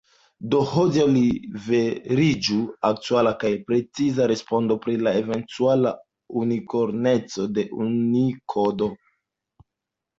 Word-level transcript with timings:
Do 0.53 0.59
hodiaŭ 0.69 1.03
liveriĝu 1.17 2.57
aktuala 2.91 3.35
kaj 3.45 3.53
preciza 3.69 4.29
respondo 4.33 4.79
pri 4.87 4.99
la 5.05 5.15
eventuala 5.23 5.95
unikorneco 6.45 7.51
de 7.61 7.71
Unikodo. 7.89 8.95